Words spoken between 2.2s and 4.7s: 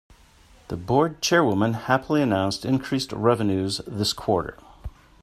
announced increased revenues this quarter.